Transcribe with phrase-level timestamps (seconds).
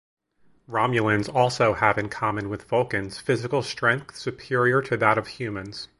[0.67, 5.89] Romulans also have in common with Vulcans physical strength superior to that of humans.